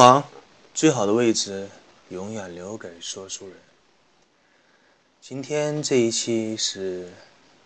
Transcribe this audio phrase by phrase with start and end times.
[0.00, 0.24] 路旁，
[0.72, 1.68] 最好的位置
[2.08, 3.54] 永远留给说书人。
[5.20, 7.12] 今天这一期是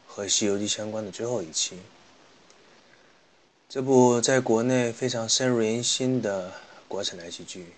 [0.05, 1.79] 和《西游记》相关的最后一期。
[3.69, 6.53] 这部在国内非常深入人心的
[6.89, 7.73] 国产连续剧，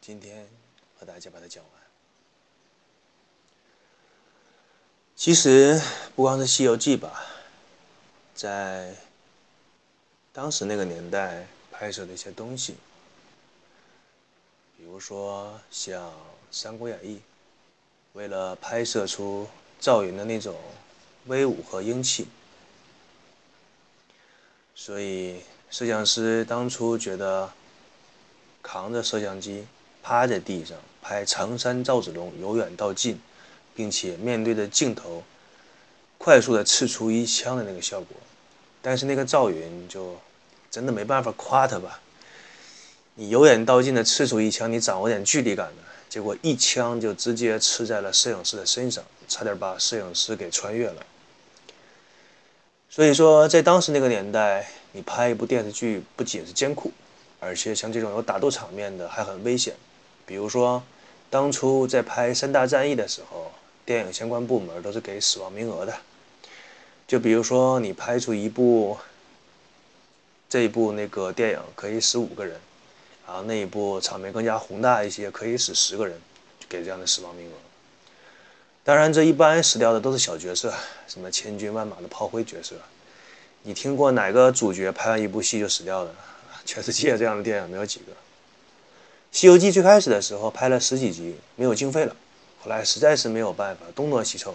[0.00, 0.48] 今天
[0.98, 1.82] 和大家把它讲完。
[5.14, 5.78] 其实
[6.16, 7.22] 不光是《西游记》吧，
[8.34, 8.94] 在
[10.32, 12.76] 当时那个年代拍摄的一些东西。
[14.84, 16.08] 比如说像
[16.50, 17.16] 《三国演义》，
[18.12, 19.48] 为了拍摄出
[19.80, 20.54] 赵云的那种
[21.24, 22.28] 威武和英气，
[24.74, 25.40] 所以
[25.70, 27.50] 摄像师当初觉得
[28.62, 29.66] 扛着摄像机
[30.02, 33.18] 趴在地上拍常山赵子龙由远到近，
[33.74, 35.22] 并且面对着镜头
[36.18, 38.14] 快速的刺出一枪的那个效果，
[38.82, 40.14] 但是那个赵云就
[40.70, 42.00] 真的没办法夸他吧。
[43.16, 51.06] 你由远到近的刺出一枪，你掌握点距离感的，结果一枪就直接刺在了摄影师的身上，差点把摄影师给穿越了。
[52.90, 56.90] 所以说，在当时那个年代，你拍一部电视剧不仅是艰苦，
[57.38, 59.74] 而且像这种有打斗场面的还很危险。
[60.26, 60.82] 比如说，
[61.30, 63.52] 当初在拍三大战役的时候，
[63.84, 65.94] 电影相关部门都是给死亡名额的。
[67.06, 68.96] 就比如说，你拍出一部
[70.48, 72.60] 这一部那个电影可以死五个人。
[73.26, 76.18] 然后那一部场面更加宏大一些，可以使十个人，
[76.68, 77.52] 给这样的死亡名额。
[78.82, 80.72] 当然，这一般死掉的都是小角色，
[81.08, 82.76] 什么千军万马的炮灰角色。
[83.62, 86.14] 你听过哪个主角拍完一部戏就死掉的？
[86.66, 88.12] 全世界这样的电影没有几个。
[89.32, 92.14] 《西游记》最开始的时候拍了十几集，没有经费了，
[92.62, 94.54] 后来实在是没有办法，东挪西凑，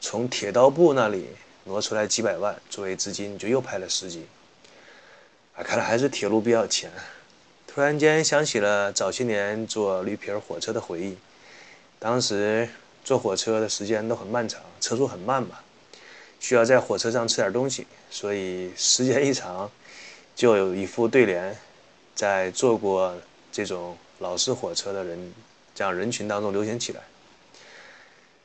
[0.00, 1.28] 从铁道部那里
[1.64, 4.26] 挪出来几百万作为资金，就又拍了十集。
[5.56, 6.90] 啊，看来还是铁路比较钱。
[7.74, 11.18] 突然间想起了早些年坐绿皮火车的回忆，
[11.98, 12.68] 当时
[13.02, 15.58] 坐火车的时间都很漫长，车速很慢嘛，
[16.38, 19.68] 需要在火车上吃点东西，所以时间一长，
[20.36, 21.58] 就有一副对联，
[22.14, 23.12] 在坐过
[23.50, 25.34] 这种老式火车的人
[25.74, 27.00] 这样人群当中流行起来：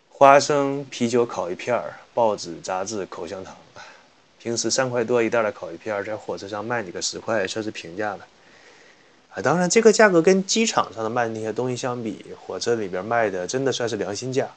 [0.10, 3.56] 花生啤酒烤一片儿，报纸杂志口香糖。
[4.40, 8.26] 平时三块多一袋的烤一片儿，在火车上卖你个十块，算是平价了。
[9.42, 14.50] 当然，这个价格跟机场上的卖那些东西相比，火车里边卖的真的算是良心价。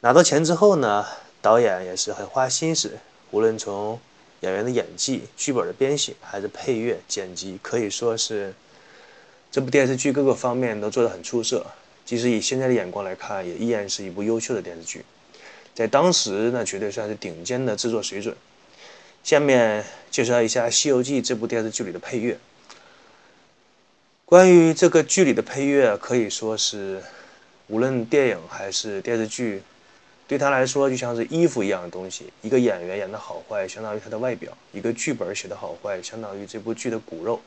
[0.00, 1.04] 拿到钱之后呢，
[1.42, 2.92] 导演也是很花心思，
[3.30, 3.98] 无论从
[4.40, 8.54] 演员的演技、剧本的编写，还是配乐、剪辑，可以说是
[9.50, 11.66] 这部电视剧各个方面都做得很出色。
[12.06, 15.04] 即使以现在的眼光来看，也依然是一部优秀的电视剧。
[15.74, 18.34] 在当时，那绝对算是顶尖的制作水准。
[19.22, 22.38] 下面介绍一下《西游记》这部电视剧里的配乐。
[24.30, 27.02] 关于这个剧里的配乐，可以说是
[27.66, 29.60] 无论电影还是电视剧，
[30.28, 32.32] 对他来说就像是衣服一样的东西。
[32.40, 37.40] 一个演员演的好坏，相当于他的外表；一个剧本写的好坏，相当于这部剧的骨肉。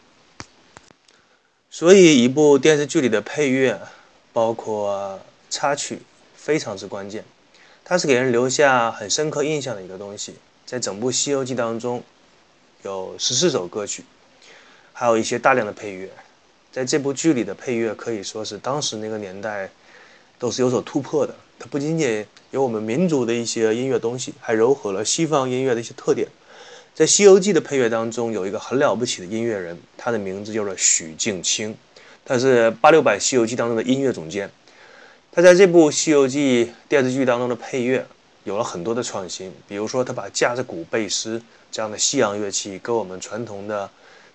[1.72, 3.80] 所以，一部电视剧里的配乐，
[4.34, 5.18] 包括
[5.50, 6.00] 插曲，
[6.36, 7.24] 非常之关键。
[7.86, 10.36] 它是给人留下很深刻印象的一个东西。
[10.66, 12.04] 在整部《西游记》当中，
[12.82, 14.04] 有十四首歌曲，
[14.92, 16.10] 还有一些大量的配乐。
[16.74, 19.70] 在这部剧里的配乐可以说是当时那个年代
[20.40, 21.36] 都是有所突破的。
[21.60, 26.28] 它不仅仅有我们民族的一些音乐东西，还糅合了西方音乐的一些特点。
[26.96, 31.78] 在《西游记》的配乐当中，有一个很了不起的音乐人，他的名字叫做许镜清，
[32.26, 34.50] 他是八六版《西游记》当中的音乐总监。
[35.32, 38.04] 他在这部《西游记》电视剧当中的配乐
[38.46, 41.40] 有了很多的创新，比如说他把架子鼓、贝斯
[41.72, 43.88] 这样的西洋乐器跟我们传统的。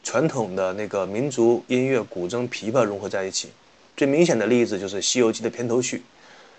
[0.02, 3.48] 传统的那个民族音乐古筝、琵琶融合在一起，
[3.96, 6.02] 最明显的例子就是《西游记》的片头曲。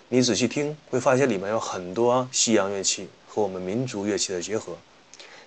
[0.08, 4.76] 你仔细听，会发现里面有很多西洋乐器和我们民族乐器的结合。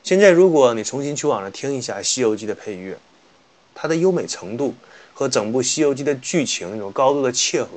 [0.04, 2.98] 现在，如果你重新去网上听一下《西游记》的配乐，
[3.74, 4.74] 它的优美程度
[5.14, 7.70] 和整部《西游记》的剧情有高度的切合。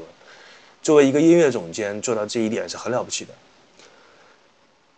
[0.82, 3.32] 作为一个音乐总监，做到这一点是很了不起的。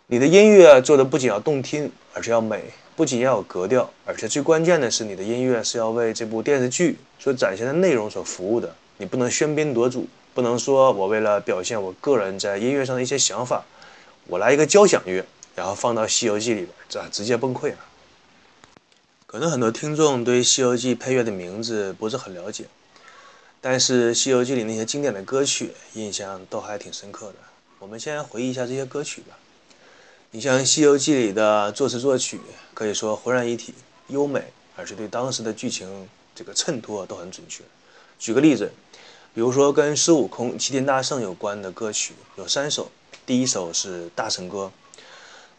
[0.07, 2.63] 你的音乐做的不仅要动听，而且要美。
[2.99, 8.75] 不仅要有格调，而且最关键的是，你的音乐是要为这部电视剧所展现的内容所服务的。
[8.97, 13.63] 你不能喧宾夺主，不能说我为了表现我个人在音乐上的一些想法，
[14.27, 15.25] 我来一个交响乐，
[15.55, 17.77] 然后放到《西游记》里边，这直接崩溃了。
[19.25, 22.65] 可能很多听众对《西游记》配乐的名字不是很了解，
[23.61, 27.35] 但是《西游记》里那些经典的歌曲印象都还挺深刻的。
[27.79, 29.37] 我们先回忆一下这些歌曲吧。
[30.31, 32.39] 你像《西游记》里的作词作曲，
[32.75, 33.73] 可以说浑然一体，
[34.09, 34.43] 优美，
[34.75, 37.63] 而且对当时的剧情这个衬托都很准确。
[38.19, 38.71] 举个例子，
[39.33, 42.91] 比如说跟孙悟空齐天大圣有关的歌曲有三首，
[43.25, 44.71] 第一首是《大圣歌》，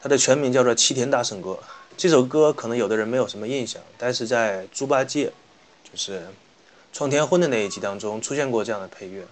[0.01, 1.59] 它的全名叫做《齐天大圣歌》。
[1.97, 5.33] 这首歌可能有的人没有什么印象，但是在猪八戒
[5.83, 6.29] 就是
[6.93, 9.27] 闯天婚的那一集当中出现过这样的配乐，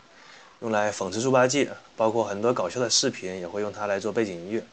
[0.63, 4.65] 用来讽刺猪八戒，包括很多搞笑的视频也会用它来做背景音乐。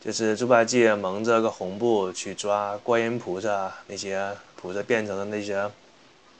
[0.00, 5.68] 就是猪八戒蒙着个红布去抓观音菩萨，那些菩萨变成的那些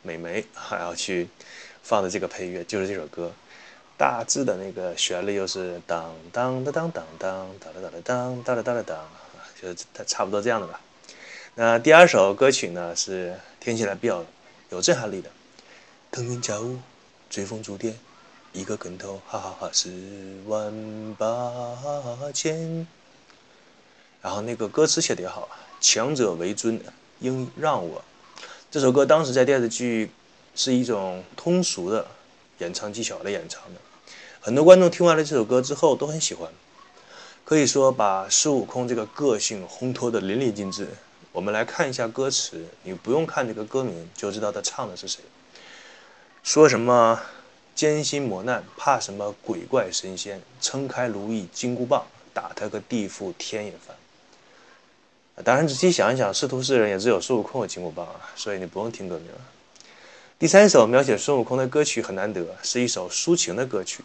[0.03, 1.29] 美眉，还要去
[1.83, 3.33] 放的这个配乐，就是这首歌。
[3.97, 8.99] 大致的那个旋律又是当当当当当当当当当当当当当，
[9.61, 10.81] 就是它差不多这样的吧。
[11.57, 14.25] 那第二首歌曲呢，是听起来比较
[14.71, 15.29] 有震撼力的，
[16.13, 16.79] 腾云驾雾，
[17.29, 17.99] 追风逐电，
[18.53, 19.91] 一个跟头，哈哈哈，十
[20.47, 20.73] 万
[21.19, 21.27] 八
[22.33, 22.87] 千。
[24.21, 25.49] 然后那个歌词写的也好，
[25.81, 26.81] 强者为尊，
[27.21, 28.03] 应让我。
[28.71, 30.11] 这首歌当时在电视剧
[30.55, 32.07] 是一种通俗的
[32.59, 33.81] 演唱技巧来演唱的，
[34.41, 36.51] 很多观众听完了这首歌之后都很喜欢，
[37.45, 40.89] 可以说把孙悟空这个个性烘托的淋漓尽致。
[41.31, 45.21] 我们来看一下歌词，你不用看这个歌名就知道他唱的是谁。
[46.43, 47.21] 说什么
[47.75, 52.05] 艰辛磨难，怕什么鬼怪神仙，撑开如意金箍棒，
[52.35, 53.97] 打他个地覆天也翻。
[55.45, 59.39] 当然，仔细想一想，师徒四人也只有孙悟空有金箍棒啊，所以你不用听歌名了。
[60.39, 64.05] 第三首描写孙悟空的歌曲很难得，是一首抒情的歌曲。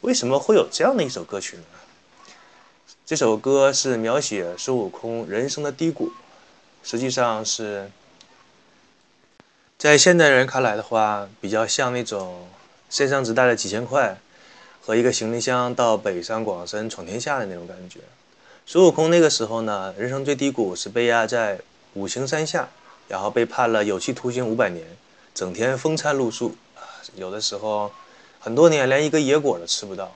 [0.00, 1.62] 为什么会有这样的一首歌曲呢？
[3.04, 6.10] 这首歌是描写孙悟空人生的低谷，
[6.82, 7.90] 实际上是
[9.76, 12.48] 在现代人看来的话，比较像那种
[12.88, 14.18] 身上只带了几千块
[14.80, 18.00] 和一个行李箱到北上广深闯天下的那种感觉。
[18.72, 21.60] 孙悟空那个时候呢，人生最低谷是被压在
[21.92, 22.66] 五行山下，
[23.06, 24.82] 然后被判了有期徒刑五百年，
[25.34, 26.56] 整天风餐露宿，
[27.14, 27.92] 有的时候
[28.40, 30.10] 很多年连一个野果都吃不到，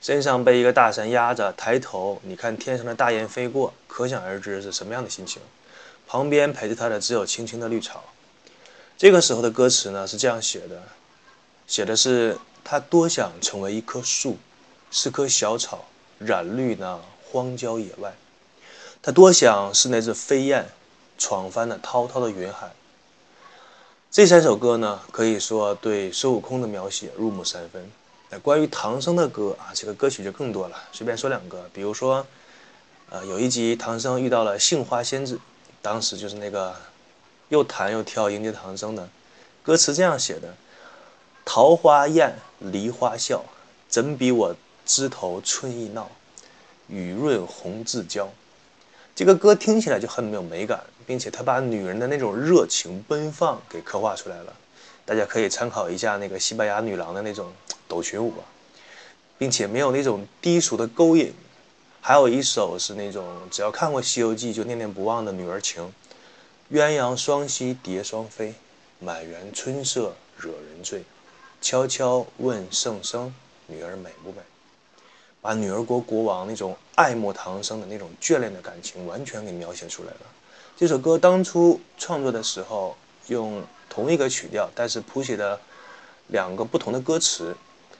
[0.00, 5.40] 身上被一个大山压着，抬头你看天上的大雁飞过，可想而知是什么样的心情。
[6.08, 8.02] 旁边陪着他的只有青青的绿草。
[8.98, 10.82] 这个时候的歌词呢是这样写的，
[11.68, 14.38] 写的是他多想成为一棵树，
[14.90, 15.84] 是棵小草，
[16.18, 17.00] 染绿呢。
[17.32, 18.12] 荒郊野外，
[19.00, 20.68] 他多想是那只飞燕，
[21.16, 22.70] 闯翻了滔滔的云海。
[24.10, 27.90] 这三首歌呢，可以说对孙悟空的描写入木三分。
[28.28, 30.76] 那关于唐僧的歌啊，这个歌曲就更多了。
[30.92, 32.26] 随便说两个，比如说，
[33.08, 35.40] 呃，有一集唐僧遇到了杏花仙子，
[35.80, 36.76] 当时就是那个
[37.48, 39.08] 又弹又跳迎接唐僧的，
[39.62, 40.54] 歌词这样写的：
[41.46, 43.42] 桃花艳，梨花笑，
[43.88, 44.54] 怎比我
[44.84, 46.10] 枝头春意闹？
[46.92, 48.30] 雨润红自娇，
[49.14, 54.52] 这个歌听起来就很没有美感，并且他把女人的那种热情奔放给刻画出来了。
[55.06, 57.50] 大家可以参考一下那个西班牙女郎的那种
[57.88, 58.44] 抖裙舞啊，
[59.38, 61.32] 并且没有那种低俗的勾引。
[62.02, 65.90] 还有一首是那种只要看过《西游记》就念念不忘的女儿情：
[66.70, 68.52] 鸳鸯双栖蝶双飞，
[68.98, 71.04] 满园春色惹人醉。
[71.62, 73.32] 悄悄问圣僧，
[73.66, 74.38] 女儿美不美？
[75.42, 80.20] 把女儿国国王那种爱慕唐僧的那种眷恋的感情完全给描写出来了。
[80.76, 82.96] 这首歌当初创作的时候
[83.26, 85.58] 用同一个曲调，但是谱写的
[86.28, 87.56] 两个不同的歌词，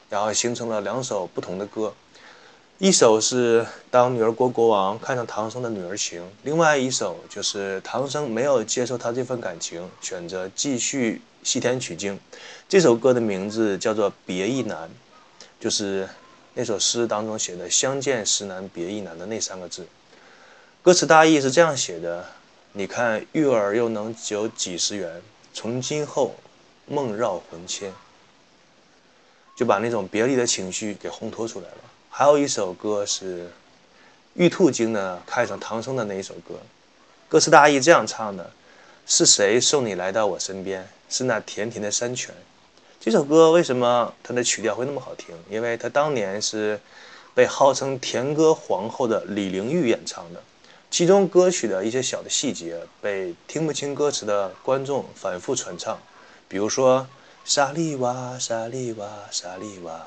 [0.09, 1.93] 然后形成了两首不同的歌。
[2.79, 12.19] 一首是当女儿国国王看上唐僧的女儿情，另外一首就是唐僧没有接受他这份感情，选择继续西天取经。
[12.69, 14.89] 这首歌的名字叫做《别亦难》，
[15.59, 16.09] 就是。
[16.55, 19.87] 那首诗当中写的“相见时难别亦难”的那三个字，
[20.83, 22.27] 歌词大意是这样写的：
[22.73, 25.23] 你看玉儿又能有几十元，
[25.55, 26.35] 从今后
[26.87, 27.93] 梦绕魂牵，
[29.57, 31.79] 就把那种别离的情绪给烘托出来了。
[32.11, 33.51] 还有一首歌是
[34.35, 36.55] 玉兔精呢看上唐僧的那一首歌，
[37.31, 38.51] 歌词大意这样唱的：
[39.07, 40.87] 是谁送你来到我身边？
[41.09, 42.35] 是那甜甜的山泉。
[43.05, 45.35] 这首歌为什么它的曲调会那么好听？
[45.51, 46.79] 因为它当年是
[47.35, 50.41] 被号称甜歌皇后的李玲玉演唱的，
[50.89, 55.99] 其中歌曲的一些小的细节被听不清歌词的观众反复传唱，
[56.47, 57.05] 比如说
[57.45, 60.07] 沙利哇沙利哇沙利哇，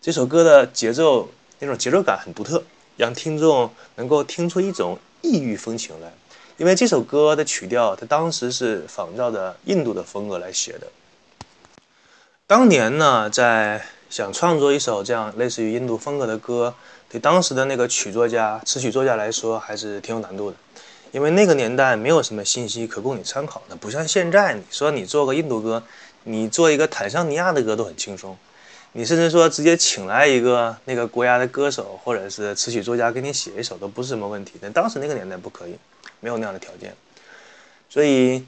[0.00, 1.28] 这首歌的节奏
[1.58, 2.62] 那种节奏感很独特，
[2.96, 6.10] 让听众能够听出一种异域风情来。
[6.56, 10.86] 因为这首歌的曲调，它当时是仿照着印度的风格来写的。
[12.46, 16.74] 当年呢，在想创作一首这样类似于印度风格的歌，
[17.08, 20.56] 对当时的那个曲作家、词曲作家来说还是挺有难度的，
[21.10, 25.82] 因为那个年代没有什么信息可供你参考的，不像现在，你说你做个印度歌，
[26.24, 28.36] 你做一个坦桑尼亚的歌都很轻松，
[28.92, 34.52] 你甚至说直接请来一个那个国家的歌手或者是词曲作家给你写一首都不是什么问题。
[34.60, 35.78] 但当时那个年代不可以，
[36.20, 36.94] 没有那样的条件，
[37.88, 38.44] 所以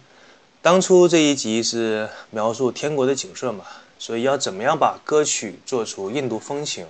[0.61, 3.65] 当初这一集是描述天国的景色嘛，
[3.99, 6.87] 所以要怎么样把歌曲做出印度风情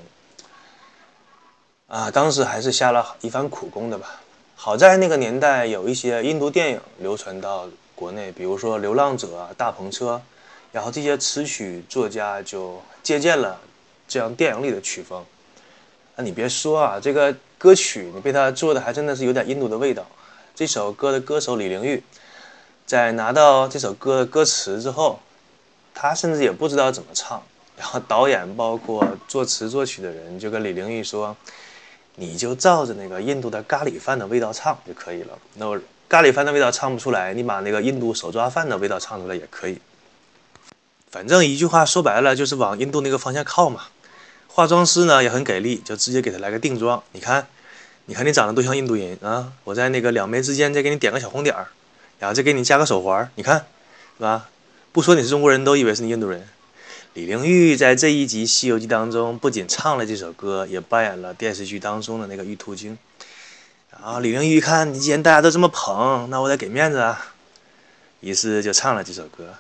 [1.87, 2.11] 啊？
[2.11, 4.21] 当时还是下了一番苦功的吧。
[4.55, 10.15] 好在那个年代有一些印度电影流传到国内，比如说《流浪者》《大篷车》，
[10.73, 13.61] 然后这些词曲作家就借鉴了
[14.09, 15.25] 这样电影里的曲风。
[16.17, 20.05] 啊你别说啊，这个歌曲你被他做的还真的是有点印度的味道。
[20.55, 22.03] 这首歌的歌手李玲玉
[22.87, 25.21] 在拿到这首歌的歌词之后，
[25.97, 27.43] 他甚至也不知道怎么唱，
[27.77, 31.35] 然后导演包括作词作曲的人就跟李玲玉说。
[32.19, 35.39] 你就照着那个印度的咖喱饭的味道唱就可以了。
[35.57, 39.79] 那咖喱饭的味道唱不出来，你把那个印度手抓饭的味道唱出来也可以。
[41.11, 43.83] 反正一句话说白了就是往印度那个方向靠嘛。
[44.49, 47.03] 化妆师呢也很给力，就直接给他来个定妆。
[47.13, 47.47] 你看，
[48.07, 49.53] 你看你长得多像印度人啊！
[49.65, 51.67] 我在那个两眉之间再给你点个小红点儿，
[52.19, 53.59] 然后再给你加个手环，你看，
[54.17, 54.49] 是吧？
[54.97, 56.49] 不说你是中国人都以为是你印度人。
[57.13, 62.97] 李玲玉在这一集《西游记》当中，不仅唱了这首歌，也扮演了电视剧当中的那个玉兔精。
[63.91, 67.35] 然后李玲玉一看，你既然大家都这么捧，那我得给面子啊，
[68.21, 69.53] 于是就唱了这首歌。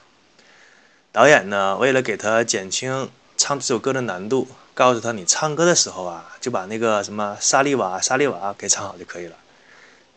[1.13, 9.37] 导演呢，为了给他减轻唱这首歌的难度，告诉他你唱歌的时候啊，就把那个什么沙利瓦沙利瓦给唱好就可以了。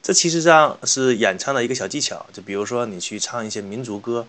[0.01, 4.25] 这其实上是演唱的一个小技巧，就比如说你去唱一些民族歌，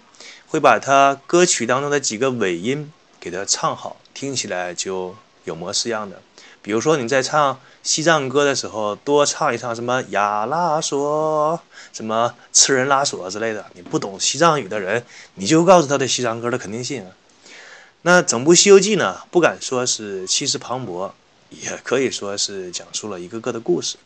[0.50, 2.92] 会把它歌曲当中的几个尾音。
[3.20, 5.14] 给他唱好，听起来就
[5.44, 6.20] 有模式样的。
[6.62, 11.60] 比如说你在唱西藏歌的时候，多唱一唱什么呀拉索，
[11.92, 13.66] 什么吃人拉索之类的。
[13.74, 15.04] 你不懂西藏语的人，
[15.34, 17.10] 你就告诉他的西藏歌，的肯定信啊。
[18.02, 21.12] 那整部《西游记》呢，不敢说是气势磅礴，
[21.50, 23.98] 也可以说是讲述了一个个的故事。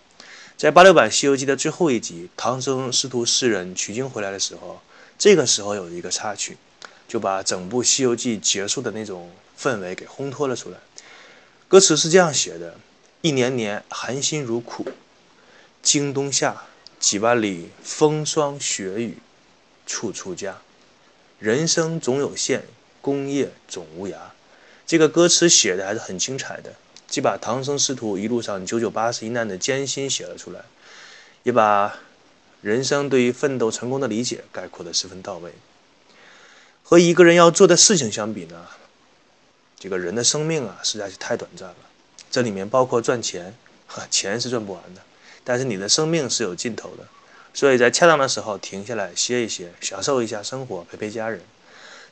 [0.56, 4.80] 在八六版《西游记》的最后一集，唐僧师徒四人取经回来的时候，
[5.18, 6.56] 这个时候有一个插曲。
[7.06, 10.78] 就把整部《西游记》结束的那种氛围给烘托了出来。
[11.68, 12.76] 歌词是这样写的
[13.20, 14.86] ：“一年年寒心如苦，
[15.82, 16.64] 经冬夏，
[16.98, 19.18] 几万里风霜雪雨，
[19.86, 20.56] 处处家。
[21.38, 22.64] 人生总有限，
[23.02, 24.16] 功业总无涯。”
[24.84, 26.74] 这个歌词写的还是很精彩的，
[27.06, 30.64] 既把唐僧师徒一路上九九八十一难的艰辛写了出来，
[31.44, 32.00] 也把
[32.64, 35.52] 人生对于奋斗成功的理解概括的十分到位。
[36.82, 38.64] 和一个人要做的事情相比呢，
[39.78, 41.76] 这个人的生命啊实在是太短暂了。
[42.30, 43.54] 这里面包括赚钱，
[44.10, 45.02] 钱是赚不完的，
[45.44, 47.06] 但是你的生命是有尽头的。
[47.52, 51.42] 所以在恰当的时候停下来歇一歇，享受一下生活，陪陪家人。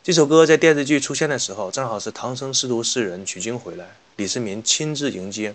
[0.04, 5.54] 这首歌在电视剧出现的时候，正好是唐僧师徒四人取经回来，李世民亲自迎接。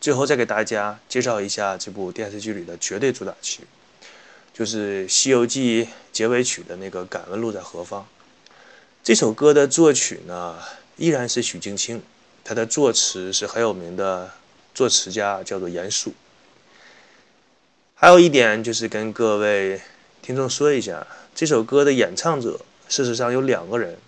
[0.00, 3.62] 最后再给大家介绍一下这部电视剧里的绝对主打曲，
[4.56, 8.00] 就是《西游记》结尾曲的那个《敢问路在何方》。
[9.04, 10.56] 这首歌的作曲呢，
[10.96, 12.00] 依然是许镜清，
[12.42, 14.30] 他的作词是很有名的
[14.74, 16.14] 作词家，叫做严肃。
[17.94, 19.82] 还有一点就是跟各位
[20.22, 22.58] 听众说一下，这首歌的演唱者
[22.88, 23.98] 事实上有两个人，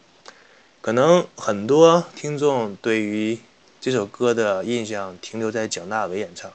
[0.80, 3.38] 可能很多听众对于
[3.82, 6.50] 这首歌的印象停留在蒋大为演唱，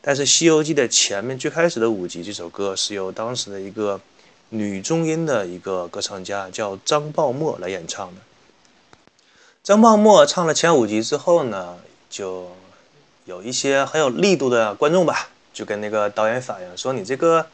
[0.00, 4.00] 但是《西游记》的前面最开始的五集，这首歌是由当时的一个。
[4.52, 8.20] 女中音的一个歌唱家叫张抱默来演唱的。
[9.62, 11.76] 张抱默唱了前五集之后呢，
[12.08, 12.48] 就
[13.26, 17.46] 有一些很有力度的观众吧，就跟那个导演反映说：“你这个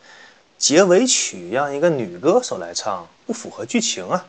[0.56, 4.26] 结尾曲让一个女歌手来唱，不符合剧情啊！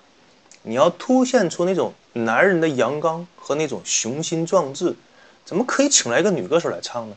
[0.64, 4.94] 你要凸显出那种男人的阳刚和那种雄心壮志，
[5.46, 7.16] 怎么可以请来一个女歌手来唱呢？”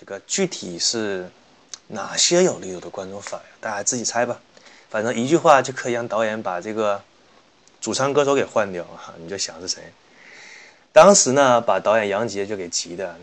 [0.00, 1.28] 这个具体是。
[1.92, 3.46] 哪些有力度的观众反应？
[3.60, 4.40] 大家自己猜吧。
[4.88, 7.02] 反正一句话就可以让导演把这个
[7.80, 9.12] 主唱歌手给换掉啊！
[9.18, 9.82] 你就想是谁？
[10.92, 13.16] 当时呢，把导演杨洁就给急的，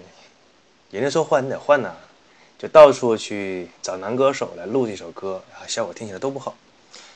[0.91, 1.95] 人家说换你得换呐，
[2.59, 6.53] 就到处去找男歌手来录这首歌，啊，效果听起来都不好。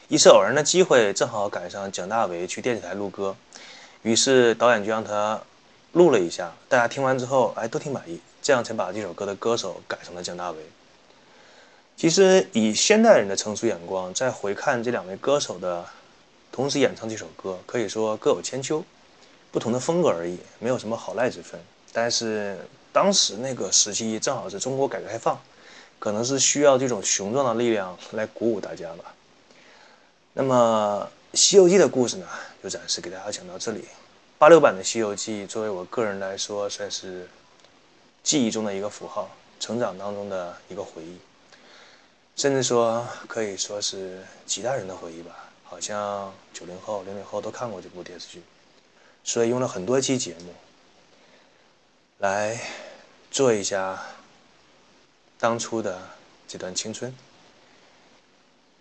[0.08, 3.36] 一次偶然的机会，正好赶上蒋大为去电视台录歌，
[4.04, 5.42] 于是导演就让他
[5.92, 10.58] 录了一下，大家听完之后，哎，都挺满意，这样才把这首歌的歌手改成了蒋大为。
[11.98, 15.86] 其实以现代人的成熟眼光再回看这两位歌手的
[16.52, 18.84] 同时演唱这首歌，可以说各有千秋，
[19.52, 21.60] 不同的风格而已，没有什么好赖之分。
[21.94, 22.58] 但是
[22.92, 25.40] 当时那个时期正好是中国改革开放，
[26.00, 29.14] 可能是需要这种雄壮的力量来鼓舞大家吧。
[30.34, 31.08] 那么
[31.38, 32.26] 《西游记》的故事呢，
[32.64, 33.86] 就暂时给大家讲到这里。
[34.38, 37.28] 八六版的《西游记》作为我个人来说，算是
[38.24, 41.18] 记忆中的一个符号，成长当中的一个回忆，
[42.36, 45.50] 甚至说可以说是几代人的回忆吧。
[45.64, 48.44] 好像九零后、零零后都看过这部电视剧，
[49.24, 50.54] 所以用了很多期节目
[52.20, 52.60] 来
[53.30, 54.02] 做一下
[55.40, 56.02] 当初的
[56.48, 57.12] 这段青春。《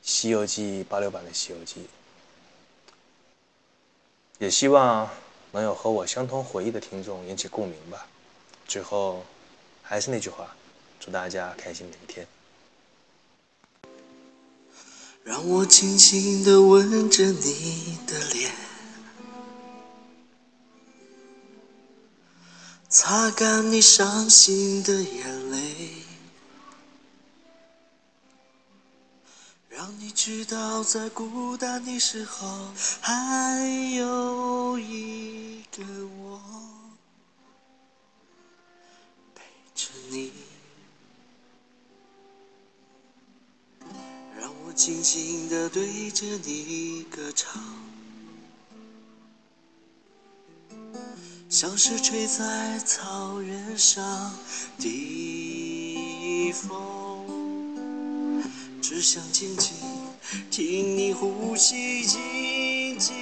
[0.03, 1.81] 西游记》八六版的《西游记》，
[4.39, 5.09] 也希望。
[5.53, 8.07] 能有和我相同回忆的听众引起共鸣吧。
[8.71, 9.27] 最后，
[9.83, 10.55] 还是那句话，
[11.01, 12.25] 祝大家开心每一天。
[15.25, 18.53] 让我轻轻地吻着你的脸，
[22.89, 26.05] 擦干你伤心的眼泪。
[29.69, 32.69] 让你知道，在孤单的时候，
[33.01, 35.83] 还有一个
[36.21, 36.41] 我
[40.11, 40.33] 你。
[44.39, 47.63] 让我轻轻地对着你歌唱，
[51.49, 54.35] 像是吹在草原上
[54.79, 56.71] 的风。
[58.83, 59.77] 只想静静
[60.51, 63.15] 听你呼吸，静静。